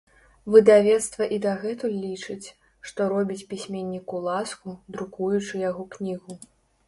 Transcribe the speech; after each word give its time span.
Выдавецтва 0.53 1.25
і 1.35 1.37
дагэтуль 1.43 1.93
лічыць, 2.05 2.47
што 2.91 2.99
робіць 3.13 3.47
пісьменніку 3.53 4.21
ласку, 4.29 4.69
друкуючы 4.95 5.53
яго 5.69 5.83
кнігу. 5.97 6.41